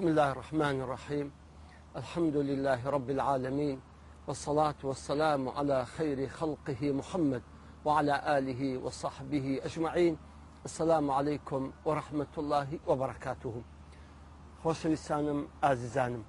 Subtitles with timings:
[0.00, 1.32] بسم الله الرحمن الرحيم
[1.96, 3.80] الحمد لله رب العالمين
[4.26, 7.42] والصلاة والسلام على خير خلقه محمد
[7.84, 10.18] وعلى آله وصحبه أجمعين
[10.64, 13.62] السلام عليكم ورحمة الله وبركاته
[14.62, 16.22] خوش ویسانم آززانم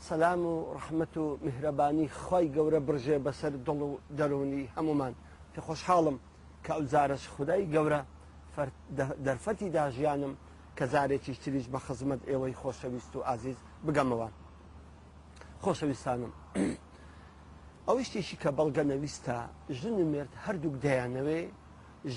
[0.00, 4.32] سلام ورحمة مهرباني خوي میهرەبانی برجي بسر دلو بەسەر
[4.76, 5.14] همومان
[5.58, 6.18] و حالم
[6.64, 8.06] كأوزارش پێ خۆشحاڵم
[9.56, 10.36] کە داجيانم
[10.78, 14.28] کە زارێکی تریش بە خزمەت ئێوەی خۆشەویست و ئازیز بگەمەوە
[15.62, 16.32] خۆشەویستانم
[17.88, 19.36] ئەو شتێکی کە بەڵگەنەویستە
[19.78, 21.40] ژن مرد هەردووک دەیانەوێ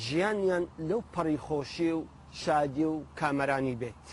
[0.04, 2.02] ژیانیان لەو پەڕی خۆشی و
[2.42, 4.06] شادی و کامەرانی بێت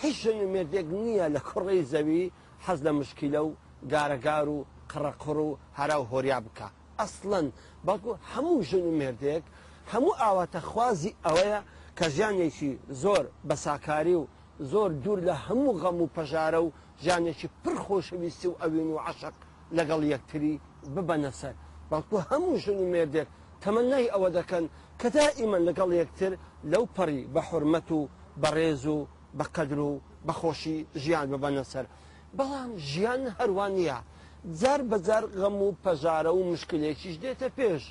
[0.00, 2.24] هیچ ژن مردێک نییە لە کوڕی زەوی
[2.64, 3.50] حەز لە مشکیلە و
[3.92, 4.58] گارەگار و
[4.90, 6.68] قڕەقڕ و هەرا و هۆریا بکە
[7.00, 7.46] ئەسڵەن
[7.86, 9.44] بەڵکو هەموو ژن مردێک
[9.92, 11.60] هەموو ئاواتە خوازی ئەوەیە
[11.98, 12.70] کە ژیانێکی
[13.02, 14.24] زۆر بەساکاری و
[14.72, 16.70] زۆر دوور لە هەموو غەم و پەژارە و
[17.04, 19.34] ژیانێکی پرخۆشەویستی و ئەوین و عشق
[19.76, 20.60] لەگەڵ یەکتری
[20.94, 21.54] ببەنەسەر
[21.90, 23.28] بەڵکو هەموو ژن و مێردێک
[23.62, 24.64] تەمەنای ئەوە دەکەن
[25.00, 26.32] کە دائیمەن لەگەڵ یەکتر
[26.72, 28.00] لەو پەڕی بە حرمەت و
[28.42, 28.96] بەڕێز و
[29.38, 29.92] بەقدر و
[30.26, 31.84] بەخۆشی ژیان ببەنەسەر
[32.38, 33.98] بەڵام ژیان هەروانە
[34.60, 37.82] جار بەجار غەم و پەژارە و مشکلێکیش دێتە پێش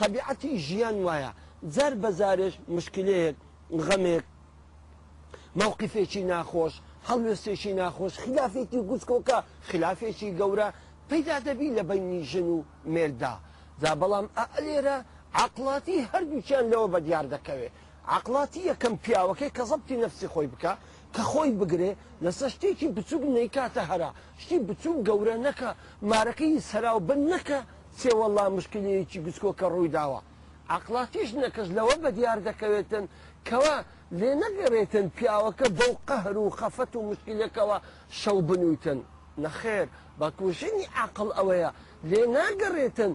[0.00, 1.32] طبیعەتی ژیان وایە
[1.76, 3.36] جار بەزارش مشکلەیەک
[3.86, 4.24] غەمێک
[5.58, 6.74] مەوقفێکی ناخۆش
[7.08, 10.68] هەڵوێستێکی ناخۆش خلافێکی گوچکۆکە خلافێکی گەورە
[11.08, 12.58] پەیدا دەبی لە بەینی ژن و
[12.92, 13.34] مێردا
[13.82, 14.96] دا بەڵام ئەلێرە
[15.44, 17.74] عقلاتی هەردووچیان لەوە بە دیار دەکەوێت
[18.16, 20.72] عقلاتی یەکەم پیاوەکەی کە زەبتی نفسی خۆی بکە
[21.14, 21.92] کە خۆی بگرێ
[22.24, 24.10] لەسەر شتێکی بچووک نیکاتە هەرا
[24.42, 25.70] شتی بچووک گەورە نەکە
[26.10, 27.58] مارەکەی سەراو بن نەکە
[28.00, 30.20] سێوەڵا مشکلەیەکی گچکۆکە ڕووی داوە
[30.78, 33.04] عقلاتیش نەکەس لەوە بە دیار دەکەوێتن
[33.48, 33.76] کەوا
[34.18, 37.76] لێ نەگەڕێتن پیاوەکە بەو قەهر و خەفەت و مشکلەکەەوە
[38.20, 38.98] شەو بنووتن
[39.44, 39.86] نەخێر
[40.20, 41.70] بە کوژینی عقل ئەوەیە
[42.10, 43.12] لێ ناگەڕێتن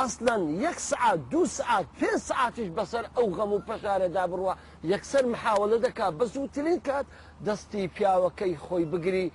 [0.00, 4.54] ئەسلەن یەک سعات دو سعات پێ سعاتیش بەسەر ئەو غەم و پەشارەدا بڕوە
[4.92, 7.06] یەکسەر محاوەلە دەکا بە زووترین کات
[7.46, 9.26] دەستی پیاوەکەی خۆی بگری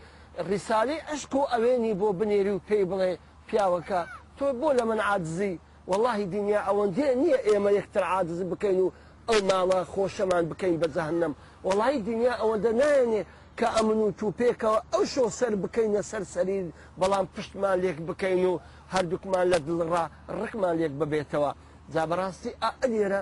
[0.49, 3.11] ڕیسالی ئەشک و ئەوێنی بۆ بنێری و پێی بڵێ
[3.47, 4.01] پیاوەکە
[4.37, 5.53] تۆ بۆ لە من عادزی
[5.91, 8.89] واللهی دنیا ئەوەندێ نییە ئێمە یەکتر عادز بکەین و
[9.29, 11.33] ئەو ماڵە خۆشەمان بکەین بەجههنم
[11.67, 13.21] وڵی دنیا ئەوەندە نایەنێ
[13.59, 16.59] کە ئەمن و توپێکەوە ئەو شۆ سەر بکەینە سەر سەری
[16.99, 18.53] بەڵام پشتمان لێک بکەین و
[18.93, 20.05] هەردووکمان لە دڵڕا
[20.41, 21.51] ڕقمان لێک ببێتەوە
[21.93, 23.21] جابڕاستی ئەلێرە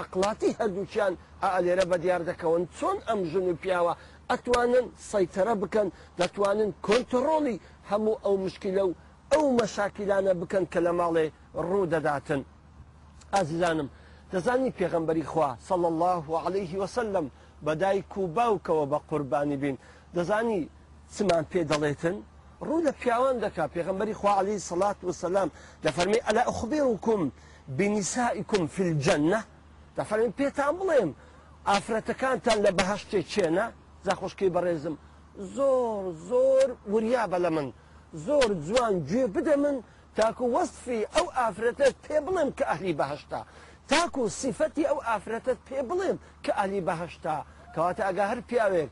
[0.00, 1.12] عقلاتی هەردووچیان
[1.42, 3.94] ئالێرە بە دیار دەکەون چۆن ئەم ژن و پیاوە
[4.30, 5.88] ئەتوانن سەیتەرە بکەن
[6.20, 8.90] دەتوانن کۆنتترۆڵی هەموو ئەو مشکلە و
[9.32, 12.44] ئەو مەشاکیلانە بکەن کە لە ماڵێ ڕوو دەداتن
[13.34, 13.88] ئازیزانم
[14.32, 17.26] دەزانی پێغەمبەری خوا سەڵ الله و عليهەیهی وسلم
[17.66, 19.76] بەدایک و باوکەوە بە قوربانی بین
[20.16, 20.60] دەزانی
[21.14, 22.16] چمان پێ دەڵێتن
[22.66, 25.50] ڕوو لە پیاوان دەکا پێغمبەری خواعالی سەلات وسلام
[25.84, 27.20] لە فەرمی ئەلا ئەخبێوکم
[27.78, 29.40] بینیسائیکم فجنە
[29.98, 31.10] دەفەرمی پێتان بڵێم
[31.68, 33.66] ئافرەتەکانتان لە بەهشتێ چێنە
[34.06, 34.94] زاخۆشکی بەڕێزم
[35.56, 37.68] زۆر زۆر وریا بە لە من
[38.26, 39.76] زۆر جوان گوێ بدە من
[40.16, 43.40] تاکو وەستفی ئەو ئافرەتت پێ بڵێم کە ئەهلی بەهشتا
[43.90, 47.36] تاکو سیفەتی ئەو ئافرەتت پێ بڵێم کە ئەلی بەهشتا
[47.74, 48.90] کەواتە ئەگە هەر پیاوێک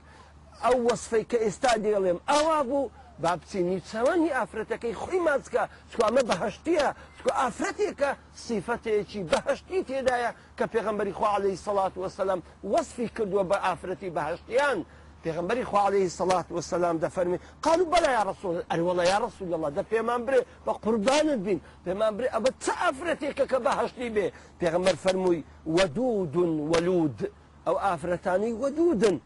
[0.65, 2.91] ئەو وەصفەی کە ئێستا دێڵێم ئەوا بوو
[3.23, 6.87] با بچینی چەوەنی ئافرەتەکەی خۆی ماچکە چکوامە بەهشتیە
[7.17, 8.11] چکو ئافرەتێکە
[8.45, 12.41] سیفەتێکی بەهشتی تێدایە کە پێغمبەری خواڵی سەڵات وەسەلم
[12.73, 14.79] وەصفی کردووە بە ئافرەتی بەهشتیان
[15.27, 16.09] خو علیه عليه
[16.51, 20.45] والسلام ده فرمی قالو بلا یا رسول الله والله یا رسول الله دە پێمان برێ
[20.67, 25.45] بە قربان بین پێمان برێ ئەبە که ئافرەتێکە کە بە هەشتی بێ پێغمبەر فەرمووی
[25.77, 27.19] وەدودون وەلود
[27.67, 29.17] ئەو ئافرەتانی وەدودن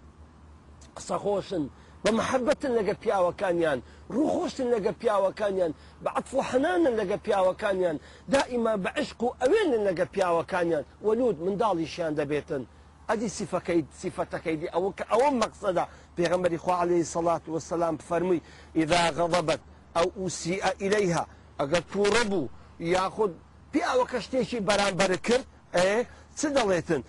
[0.97, 1.65] قسە خۆشن
[2.05, 3.79] بە محەبەتن لەگە پیاوەکانیان
[4.15, 5.73] ڕووخۆشتن لەگە پیاوەکانیان
[6.05, 7.97] بە عتف و حەنانن لەگە پیاوەکانیان
[8.33, 12.63] دائیما بە عشق و ئەوێنن لەگە پیاوەکانیان وەلود منداڵیشیان بیتن
[13.11, 18.41] ادي صفه كيد صفه كيد او او مقصده بيغمر اخو عليه الصلاه والسلام فرمي
[18.77, 19.61] اذا غضبت
[19.97, 21.27] او اسيء اليها
[21.61, 22.47] اگر تو
[22.81, 23.31] ياخذ
[23.73, 25.41] بي او كشتي شي بران بركر
[25.75, 26.07] ايه
[26.39, 27.03] تدليتن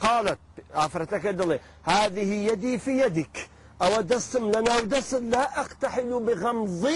[0.00, 0.38] قالت
[0.74, 3.48] عفرتك دلي هذه يدي في يدك
[3.82, 6.88] او دسم لنا ودسم لا اقتحل بغمض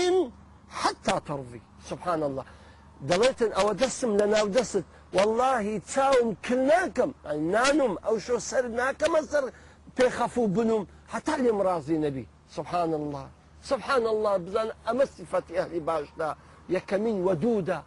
[0.71, 2.45] حتى ترضي سبحان الله
[3.03, 4.83] دليتن او دسم لنا ودسم
[5.15, 9.45] واللهی چاوم کناکەم نانم ئەو شۆ سەر ناکەمە سەر
[9.97, 12.27] پێخەف و بنوم حتا لێم ڕازی نەبی
[12.57, 13.27] سبحان الله
[13.63, 16.31] سبحان الله بزان ئەمە سیفەتی ئەهلی باشدا
[16.71, 17.79] یەکەمین وەدوودا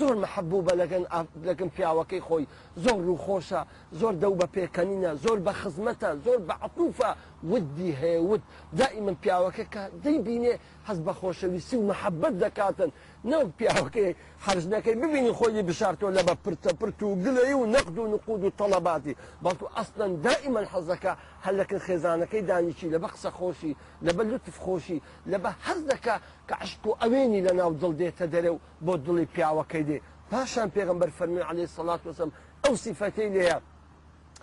[0.00, 1.04] زۆر مەحبوو بە لەگەن
[1.48, 2.46] لەگەن پیاوەکەی خۆی
[2.84, 3.60] زۆر ڕووخۆشە
[4.00, 7.10] زۆر دەو بە پێکەنینە زۆر بە خزمەتە زۆر بە عقوفە
[7.50, 8.42] ودی هەیەود
[8.78, 10.54] دائیمەن پیاوەکە کە دەیبینێ
[10.86, 12.90] هەست بە خۆشەویستی و مەحەبەت دەکاتن
[13.24, 18.06] نەو پیاوەکەی حەرزنەکەی ببینی خۆی بشارتۆ لە بە پرتە پرت و گلەی و نەقد و
[18.12, 19.14] نقود و تەڵەباتی
[19.44, 21.12] بەڵکو ئەستن دائیمەن حەزەکە
[21.46, 23.72] هەلەکن خێزانەکەی دانیشی لە بە قسە خۆشی
[24.06, 24.98] لە بە لوتف خۆشی
[25.32, 26.16] لە بە حەزەکە
[26.48, 29.98] کە عشک و ئەوێنی لە ناو دڵ دێتە دەرێ و بۆ دڵی پیاوەکەی دێ
[30.30, 32.30] پاشان پێغمبەر فەرمی عليه سڵات وسم
[32.64, 33.56] ئەو سیفەتەی لەیە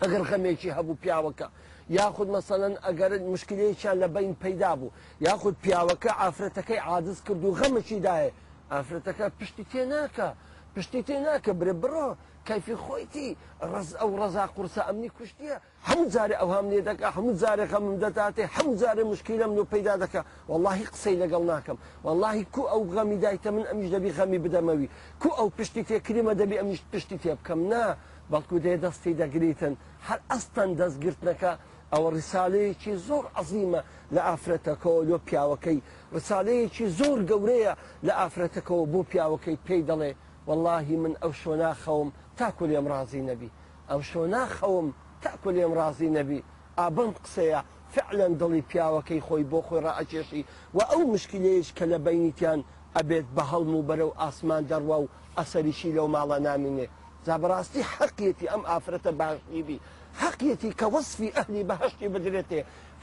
[0.02, 1.48] ئەگەر خەمێکی هەبوو پیاوەکە.
[1.98, 4.90] یاخود مەسەەن ئەگەر مشکلەیەکیان لە بین پەیدا بوو
[5.26, 8.16] یاخود پیاوەکە ئافرەتەکەی عادز کرد و غەمەشیداە
[8.76, 10.28] ئافرەتەکە پشتی تێ ناکە
[10.76, 12.08] پشتی تێ ناکە برێ بڕۆ
[12.48, 13.28] کەفی خۆیتی
[13.72, 15.56] ڕز ئەو ڕزا قورسە ئەمنی کوشتیە
[15.88, 20.22] هەموو جارێ ئەوهام لێ دەکە هەموو جارێکە من دەداتێ هەموو جارێ مشکیلم و پەیدا دەکە
[20.50, 24.88] واللهی قسەی لەگەڵ ناکەم واللهی کو ئەو غەمی دایتە من ئەمیش دەبی خەمی بدەمەوی
[25.22, 27.84] کو ئەو پشتی تێکریمە دەبی ئەمیش پشتی تێ بکەم نا
[28.32, 29.74] بەڵکو دێ دەستی دەگریتن
[30.08, 31.52] هەر ئەستان دەستگرتنەکە
[31.94, 33.82] ئەوە ڕساالەیەکی زۆر عزیمە
[34.16, 35.80] لە ئافرەتەکەەوە لۆ پیاوەکەی
[36.16, 37.74] ڕساالەیەکی زۆر گەورەیە
[38.08, 40.12] لە ئافرەتەکەەوە بۆ پیاوەکەی پێی دەڵێ
[40.48, 43.50] واللهی من ئەو شۆناخەوم تاکو لێم ڕازی نەبی
[43.90, 44.88] ئەم شۆناخەوم
[45.24, 46.40] تاکو لێم ڕازی نەبی
[46.80, 47.60] ئابم قسەیە
[47.94, 50.42] فعلەن دڵی پیاوەکەی خۆی بۆ خۆی ڕائکێشی
[50.76, 52.60] و ئەو مشکلەیەش کە لە بینیتیان
[52.98, 56.88] ئەبێت بە هەڵم و بەرەو ئاسمان دەڕوا و ئەسەریشی لەو ماڵە نامینێ
[57.26, 59.78] زابڕاستی حەقیەتی ئەم ئافرەتە باشیبی
[60.24, 62.60] حەقیەتی کە وەصفی ئەهلی بەهشتی بدرێتێ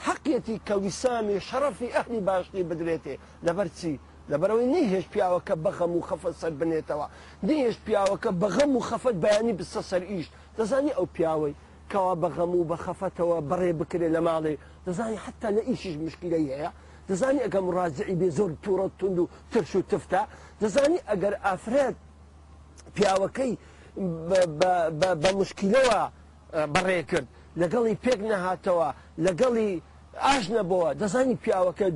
[0.06, 3.14] حەقیەتی کە ویسامی شەرەفی ئەهلی باشتی بدرێتێ
[3.46, 3.94] لەبەرچی
[4.30, 7.06] لەبەرەوەی نی هێش پیاوەکە بەخەم و خەفەت سەر بنێتەوە
[7.46, 10.26] دیهێش پیاوەکە بەغەم و خەفەت بەیانی بستە سەر ئیش
[10.58, 11.54] دەزانی ئەو پیاوەی
[11.92, 14.54] کەوا بەغەم و بە خەفەتەوە بەڕێ بکرێ لە ماڵێ
[14.86, 16.70] دەزانی حتا لە ئیشیش مشکلەی هەیە
[17.08, 20.22] دەزانی ئەگەم ڕازعی بێ زۆر تووڕە تونند و ترش و تفتە
[20.62, 21.96] دەزانی ئەگەر ئافرێت
[22.96, 23.52] پیاوەکەی
[25.22, 26.02] بە مشکلەوە
[26.74, 27.26] بەڕێ کرد
[27.60, 28.88] لەگەڵی پێک نەهاتەوە
[29.26, 29.70] لەگەڵی
[30.24, 31.86] ئاش نەبەوە دەزانی پیاوەکە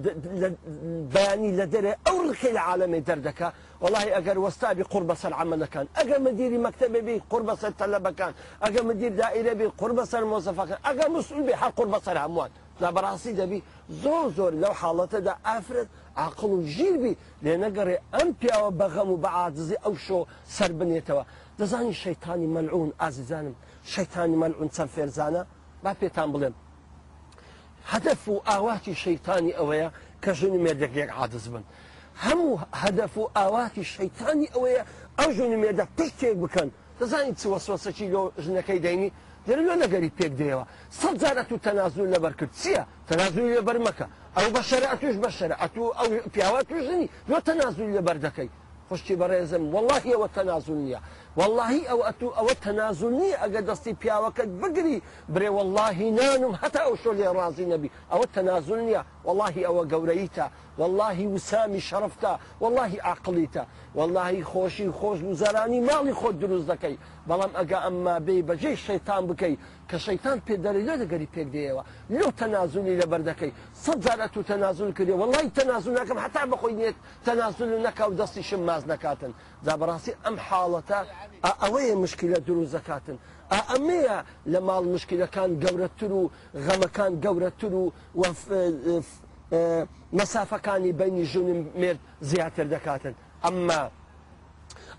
[1.15, 3.49] بەیانی لە دەرێ ئەو ڕخی لە عاالمی دەردەکە
[3.85, 8.33] وڵی ئەگەر وەستابی قڕ بەسەر عملەکان ئەگە مدیری مەکتتەبێبی قڕ بەسەر تەلەبەکان
[8.65, 12.51] ئەگە مدیر دائیرەبی قڕ بەسەر مۆزەفەکان ئەگە مسئولبی هەر قڕ بەسەر هەمووان
[12.83, 13.61] لا بەڕاستی دەبی
[14.03, 15.89] زۆر زۆر لەو حاڵەتەدا ئافرەت
[16.27, 17.15] عقل و ژیربی
[17.45, 20.19] لێ نەگەڕێ ئەم پیاوە بەغەم و بەعادزی ئەو شۆ
[20.57, 21.25] سەر بنێتەوە
[21.59, 23.55] دەزانی شەیتانی مەلعون ئازیزانم
[23.95, 25.43] شەیتانی مەلعون چەند فێرزانە
[25.85, 26.55] با پێتان بڵێم
[27.93, 29.89] هەدەف و ئاواتی شەیتانی ئەوەیە
[30.25, 31.65] کە ژنی مێردەکێک عادز بن
[32.25, 32.53] هەموو
[32.83, 34.83] هەدەف و ئاواتی شەیتانی ئەوەیە
[35.19, 36.69] ئەو ژنی مێردە پێکێک بکەن
[37.01, 39.09] دەزانین چ وەسوەسەکی لۆ ژنەکەی دەینی
[39.47, 40.65] دەرلۆ نەگەری پێک دێەوە
[41.01, 44.07] سەد جارەت و تەنازول لەبەر کرد چییە تەنازول لەبەر مەکە
[44.37, 48.51] ئەو بە شەرە ئەتوش بە شەرە ئەتو ئەو پیاوە توژنی لۆ تەنازول لەبەر دەکەی
[48.89, 51.01] خوشتی بەڕێزم وەڵاهیەوە تەنازول نییە
[51.37, 55.03] واللهی ئەو ئەتو ئەوە تەنازونی ئەگە دەستی پیاوەکەت بگری
[55.35, 60.47] برێ واللهی نانم هەتا ئەو شۆ لێ ڕازی نەبی ئەوە تەنازون نیە واللهی ئەوە گەورەیتە
[60.79, 62.31] واللهی وسامی شەرفتە
[62.61, 63.63] واللهی عقلیتە
[63.95, 66.97] واللهی خۆشی خۆش وزارانی ماڵی خۆ دروست دەکەی
[67.29, 69.55] بەڵام ئەگە ئەمما بێ بەجێ شەیتان بکەی
[69.91, 71.83] کە شەیتان پێدەری لە دەگەری پێکدەیەوە
[72.17, 73.53] لەو تەنازونی لەبەر دەکەی
[73.85, 76.97] سەد زارە تو تەنازون کردێ واللهی تەنازون نەکەم هەتا بەخۆی نێت
[77.27, 79.33] تەنازون نەکە و دەستی شم ماز نکاتن
[79.65, 81.01] جا بەڕاستی ئەم حاڵەتە
[81.63, 83.19] ئەوەیە مشکلە دروو زەکاتن
[83.73, 84.19] ئەمەیە
[84.53, 86.23] لە ماڵ مشکلەکان گەورەتر و
[86.65, 87.85] غەمەکان گەورەتر و
[90.19, 91.49] مەسافەکانی بینی ژون
[91.81, 92.01] مرد
[92.31, 93.81] زیاتر دەکاتن ئەمما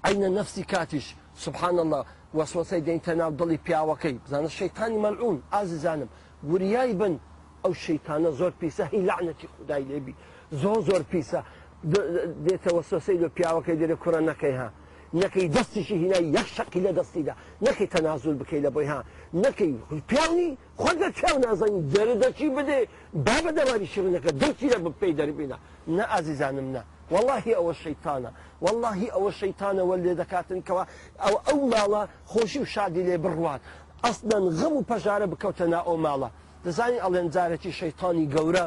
[0.08, 1.06] عینە نفسی کاتیش
[1.46, 2.02] سبحان الله
[2.38, 6.10] وەسوەسەی دەینتە ناو دڵی پیاوەکەی بزانە شەیتانی مەلعون ئازیزانم
[6.52, 7.14] وریای بن
[7.64, 10.14] ئەو شەیتانە زۆر پیسە هی لعنەتی خدای لێبی
[10.62, 11.40] زۆر زۆر پیسە
[12.46, 14.70] دێتە وەسوسەی لە پیاوەکەی دێرە کوڕە نەکەی ها
[15.14, 19.74] نەکەی دەستیشی هینایی یەک شەقی لە دەستیدا نەکەی تەنازول بکەی لە بۆی ها نەکەی
[20.08, 22.88] پیانی خۆگە چاو نازانی دەردەچی بدێ
[23.26, 29.08] با بە دەواری شڕنەکە دەچی لە بپی دەربینا نە ئازیزانم نە واللهی ئەوە شەیتانە واللهی
[29.16, 30.84] ئەوە شەیتانەوە لێ دەکاتن کەەوە
[31.24, 32.02] ئەو ئەو ماڵە
[32.32, 33.62] خۆشی و شادی لێ بڕوات
[34.06, 36.30] ئەسنەن غەم و پەژارە بکەوتە نا ئەو ماڵە
[36.66, 38.66] دەزانی ئەڵێن جارەتی شەیتانی گەورە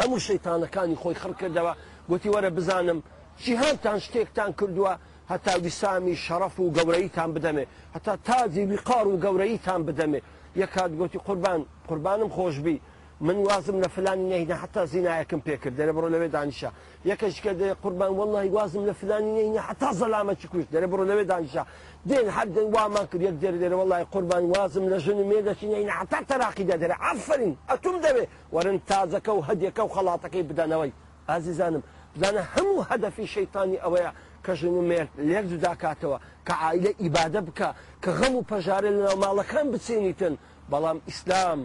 [0.00, 1.72] هەموو شەیتانەکانی خۆی خڕ کردەوە
[2.08, 3.02] گوتی وەرە بزانم
[3.42, 4.92] جیهانتان شتێکتان کردووە
[5.30, 7.64] هەتا ویسامی شەرەف و گەورەیتان بدەمێ
[7.96, 10.20] هەتا تازی ویقار و گەورەیتان بدەمێ
[10.62, 12.76] یەکات گوتی قوربان قوربانم خۆشببی
[13.20, 16.70] من وازم لە فلانی نهینە حتا زینایەکەم پێکرد دەرە بڕۆ لەوێ دانیشا
[17.10, 21.24] یەکەش کە دێ قوربان واللهی وازم لە فلانی نهینە حتا زەلامەکی کوش دەرە بڕۆ لەوێ
[21.32, 21.62] دانیشا
[22.08, 26.18] دێن حەدەن وامان کرد یەک دەر دێرە وڵی قوربان وازم لە ژن مێدەچی نهینە حتا
[26.30, 30.92] تەراقیدا دەرە ئافرین ئەتوم دەبێ وەرن تازەکە و هەدیەکە و خەڵاتەکەی بدەنەوەی
[31.28, 31.82] ئازیزانم
[32.16, 34.10] بزانە هەموو هەدەفی شەیتانی ئەوەیە
[34.48, 37.68] کەژن و مێر لێک جوداکاتەوە کە عیلە ئیبادە بکە
[38.02, 40.34] کە غەم و پەژارە لەناو ماڵەکان بچینیتن
[40.72, 41.60] بەڵام ئیسلام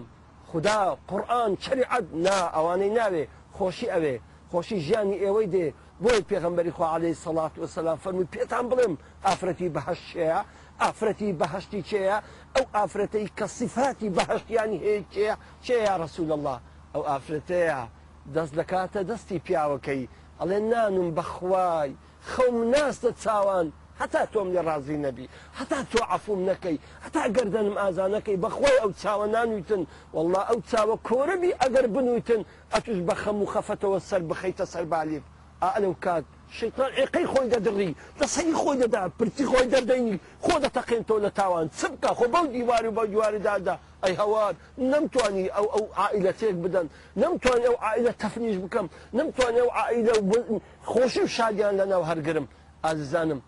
[0.50, 0.78] خدا
[1.12, 3.24] قورآن چریعەت نا ئەوانەی ناوێ
[3.58, 4.16] خۆشی ئەوێ
[4.52, 5.66] خۆشی ژیانی ئێوەی دێ
[6.04, 8.94] بۆی پێغمبەری خو عليهەی سەڵات وسلام فەرمی پێتان بڵێم
[9.28, 10.40] ئافرەتی بەهشت چەیە
[10.84, 12.18] ئافرەتی بەهشتی چەیە
[12.56, 15.36] ئەو ئافرەتەی کە سیفاتی بەهشتیانی هەیە چەیە
[15.66, 16.58] چەیە رسول الله
[16.94, 17.80] ئەو ئافرەتەیە
[18.36, 20.04] دەست لە کاتە دەستی پیاوەکەی
[20.44, 21.92] ئەڵێ نانم بەخوای
[22.32, 23.68] خەم ناستە چاوان
[24.02, 29.26] هەتا تۆم لێ ڕازی نەبی هەتا تۆ عفوم نەکەی هەتا گەردنم ئازانەکەی بەخۆی ئەو چاوە
[29.34, 29.82] نانوتن
[30.16, 32.42] والله ئەو چاوە کۆرەبی ئەگەر بنوتن
[32.74, 35.24] ئەتوش بە خەم و خەفەتەوە سەر بخەیتە سەربالیب
[35.74, 36.26] ئەلەو کات
[36.60, 41.66] شەیتان عێقەی خۆی دەدڕی دەسەی خۆی دەدا پرتی خۆی دەردەینی خۆ دەتەقێن تۆ لە تاوان
[41.80, 44.54] چبکە خۆ بەو دیواری و بە دیواری دادا ئەی هەوار
[44.92, 46.88] نەمتوانی ئەو ئەو عائلەتێک بدەن
[47.22, 50.14] نەمتوانی ئەو عائلە تەفنیش بکەم نەمتوانی ئەو عائلە
[50.92, 52.48] خۆشی و شادیان لەناو هەرگرم
[52.86, 53.40] ئازانم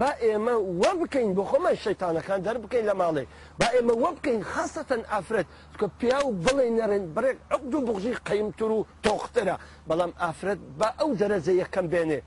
[0.00, 3.24] با ئێمە وە بکەین بۆ خۆمان شەیتانەکان دەر بکەین لە ماڵێ
[3.60, 5.46] با ئێمە وە بکەین خاستەن ئافرەت
[5.80, 9.56] کە پیا و بڵێ نەرێن برێک ئەو دوو بغژی قەیمتر و تۆخترە
[9.88, 12.20] بەڵام ئافرەت با ئەو دەرەزە یەکەم بێنێ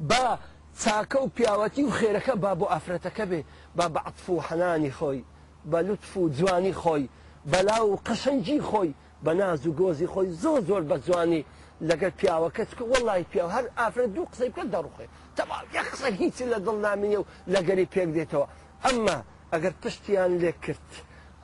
[0.00, 0.38] با
[0.78, 3.40] چاکە و پیاوەتی و خێرەکە با بۆ ئافرەتەکە بێ
[3.76, 5.24] با بە عەتف و حەنانی خۆی
[5.70, 7.08] بە لوتف و جوانی خۆی
[7.52, 8.92] بەلا و قەشەنجی خۆی
[9.24, 11.44] بە ناز و گۆزی خۆی زۆر زۆر بە جوانی
[11.82, 16.44] لەگەر پیاوەکەت کە وڵی پیاو هەر ئافرەت دوو قسەی بکە دەڕوخێ تەوا یە قسە هیچی
[16.52, 17.24] لە دڵ نامینە و
[17.54, 18.46] لەگەری پێک دێتەوە
[18.84, 19.18] ئەمما
[19.52, 20.88] ئەگەر پشتیان لێ کرد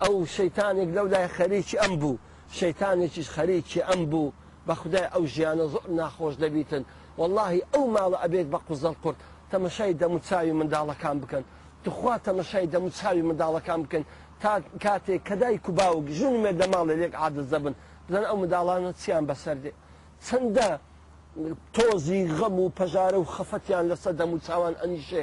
[0.02, 2.16] ئەو شەیتانێک لەولای خەریکی ئەم بوو
[2.58, 4.32] شەیتانێکیش خەریکی ئەم بوو
[4.68, 6.82] بە خدای ئەو ژیانە زۆر ناخۆش دەبیتن
[7.18, 9.18] واللهی ئەو ماڵە ئەبێت بە قوزەڵ کورد
[9.52, 11.44] تەمەشای دەموچاوی منداڵەکان بکەن
[11.84, 14.04] دخوا تەمەشای دەموچاوی منداڵەکان بکەن
[14.42, 14.50] تا
[14.84, 17.74] کاتێک کەدای کوبا و ژون مێ دەماڵە لێک عادت دەبن
[18.06, 19.72] بزن ئەو منداڵانە چیان بەسەردێ
[20.26, 20.68] چەندە
[21.74, 25.22] تۆزی غەم و پەژارە و خەفەتیان لەسەر دەموچاوان ئەنیشێ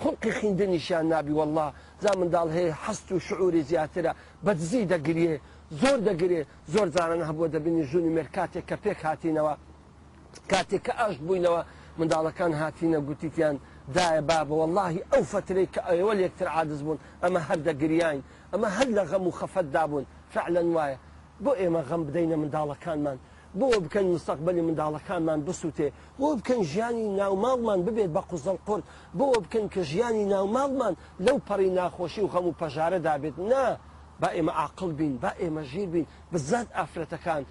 [0.00, 1.68] خڵقی خیندنیشیان نابی والله
[2.02, 4.12] زا منداڵ هەیە هەست و شعوری زیاترە
[4.44, 5.34] بەدزی دەگریێ
[5.78, 6.40] زۆر دەگرێ
[6.74, 9.54] زۆر زانان هەبووە دەبینی ژووری مێرکاتێک کە پێک هاتینەوە
[10.50, 11.60] کاتێک کە ئاش بووینەوە
[11.98, 13.56] منداڵەکان هاتینە گوتیتیان
[13.96, 18.18] دایە بابە واللهی ئەو فترەی کە ئەوە لێکتر عادز بوون ئەمە هەر دەگریان
[18.52, 20.98] ئەمە هەر لە غەم و خەفەت دابوون فعلەن وایە
[21.44, 23.18] بۆ ئێمە غەم بدەینە منداڵەکانمان
[23.58, 25.88] بۆ بکەن مستەقبلی منداڵەکانمان بسووتێ
[26.20, 28.84] بۆ بکەن ژیانی ناوماڵمان ببێت بە قوزەڵ قورد
[29.18, 30.94] بۆ بکەن کە ژیانی ناوماڵمان
[31.26, 33.66] لەو پەڕی ناخۆشی و غەم و پەژارە دابێت نا
[34.22, 37.42] با ئێمە عقل بین با ئێمە ژیر بین بزات ئافرەتەکان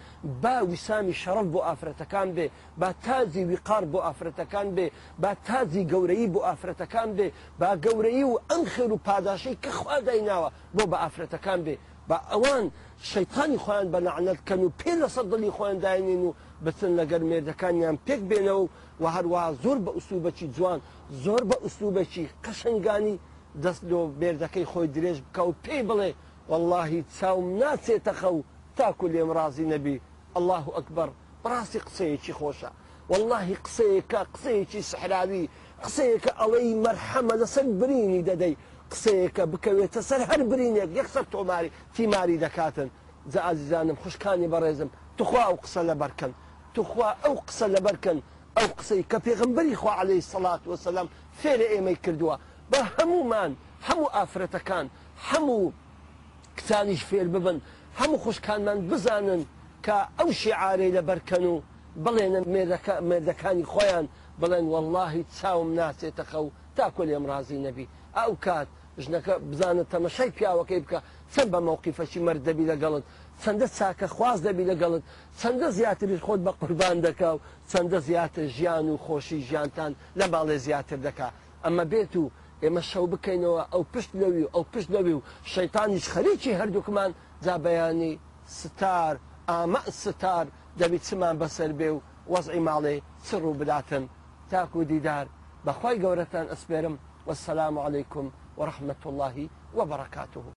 [0.43, 2.47] با ویسامی شەڕف بۆ ئافرەتەکان بێ
[2.81, 4.87] با تازی ویقار بۆ ئافرەتەکان بێ
[5.21, 7.27] با تازی گەورەی بۆ ئافرەتەکان بێ
[7.59, 11.75] با گەورەی و ئەم خێر و پاداشەی کە خوا دایناوە بۆ بە ئافرەتەکان بێ
[12.09, 12.65] با ئەوان
[13.11, 16.33] شەیتانی خۆیان بە لەعنەتکەن و پێ لە سەدڵی خۆیان داینین و
[16.65, 18.63] بچن لەگەر مێردەکانیان پێک بێنەوە
[19.01, 20.79] و هەروە زۆر بە ئوسوبەتی جوان
[21.23, 23.15] زۆر بە ئوسوبەتی قەشنگانی
[23.63, 26.11] دەست لۆ بێردەکەی خۆی درێژ بکە و پێی بڵێ
[26.51, 28.37] واللهی چاوم ناچێتە خەو
[28.77, 29.95] تاکو لێم ڕازی نەبی
[30.37, 31.09] الله ئەکبەر
[31.51, 32.71] ڕاستی قسەیەکی خۆشە
[33.09, 35.49] واللهی قسەیەکە قسەیەکی سحراوی
[35.85, 38.53] قسەیەکە ئەڵەی مەرحەمە لەسەر برینی دەدەی
[38.91, 42.89] قسەیەکە بکەوێتە سەر هەر برینێک یەکسەر تۆماری تیماری دەکاتن
[43.31, 46.31] جا ئازیزانم خوشکانی بەڕێزم توخوا ئەو قسە لە بەرکەن
[46.75, 48.17] توخوا ئەو قسە لە بەرکەن
[48.57, 51.07] ئەو قسەی کە پێغمبەری خوا عليهەی سەلات وسلام
[51.41, 52.35] فێرە ئێمەی کردووە
[52.71, 53.51] بە هەمومان
[53.87, 54.85] هەموو ئافرەتەکان
[55.29, 55.65] هەموو
[56.59, 57.57] کتانیش فێر ببن
[57.99, 59.41] هەموو خوشکانمان بزانن
[59.85, 61.55] کە ئەو شیعارەی لە بەرکەن و
[62.03, 62.39] بڵێنە
[63.09, 64.05] مێردەکانی خۆیان
[64.41, 67.85] بڵێن واللهی چاوم ناچێتە خەو تا کۆ لێم رازی نەبی
[68.17, 68.67] ئەو کات
[69.03, 70.99] ژنەکە بزانە تەمەشای پیاوەکەی بکە
[71.33, 73.03] چەند بە مەوقیفەشی مەردەبی لەگەڵت
[73.41, 75.03] چەندە چاکە خواز دەبی لەگەڵت
[75.39, 80.57] چەندە زیاتریش خۆت بە قوربان دەکا و چەندە زیاتر ژیان و خۆشی ژیانتان لە باڵێ
[80.65, 81.29] زیاتر دەکا
[81.63, 82.25] ئەمە بێت و
[82.63, 87.11] ئێمە شەو بکەینەوە ئەو پشت لەوی و ئەو پشت لەوی و شەیتانیش خەریکی هەردووکمان
[87.45, 88.13] جابەیانی
[88.59, 89.13] ستار
[89.49, 90.45] ئامە ستار
[90.79, 92.01] دەبیت چمان بەسەر بێ و
[92.33, 92.95] وەزعی ماڵێ
[93.27, 94.03] سڕ و بداتن
[94.51, 95.25] تاکو دیدار
[95.65, 96.95] بەخوای گەورەتان ئەسپێرم
[97.27, 98.25] وەسەسلام عیکم
[98.59, 99.45] وەرححمت اللهی
[99.77, 100.41] وبركاته